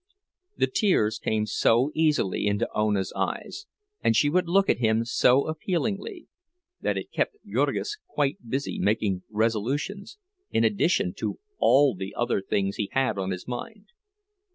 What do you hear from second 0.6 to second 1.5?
tears came